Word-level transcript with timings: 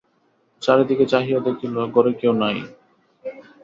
চারি 0.61 0.83
দিকে 0.89 1.05
চাহিয়া 1.05 1.39
দেখিল, 1.47 1.75
ঘরে 1.95 2.11
কেহ 2.19 2.31
নাই। 2.41 2.57